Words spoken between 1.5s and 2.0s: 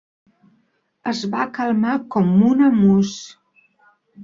calmar